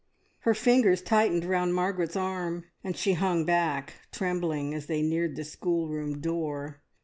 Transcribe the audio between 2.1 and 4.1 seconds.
arm, and she hung back